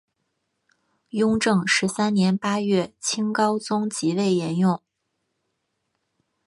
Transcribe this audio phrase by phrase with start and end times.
[1.09, 4.81] 雍正十三年八月清高宗即位沿用。